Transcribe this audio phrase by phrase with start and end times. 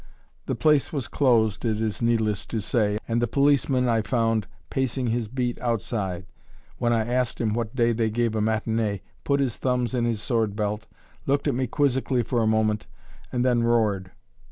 [0.47, 5.05] The place was closed, it is needless to say, and the policeman I found pacing
[5.11, 6.25] his beat outside,
[6.79, 10.19] when I asked him what day they gave a matinée, put his thumbs in his
[10.19, 10.87] sword belt,
[11.27, 12.87] looked at me quizzically for a moment,
[13.31, 14.09] and then roared.